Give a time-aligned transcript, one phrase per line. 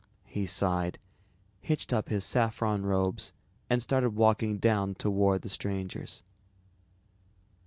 [0.25, 0.97] He sighed,
[1.59, 3.33] hitched up his saffron robes
[3.69, 6.23] and started walking down toward the strangers.